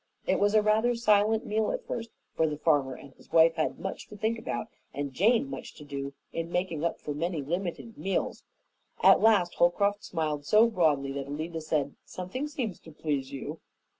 [0.25, 3.77] It was a rather silent meal at first, for the farmer and his wife had
[3.77, 7.95] much to think about and Jane much to do in making up for many limited
[7.99, 8.43] meals.
[9.03, 13.59] At last Holcroft smiled so broadly that Alida said, "Something seems to please you."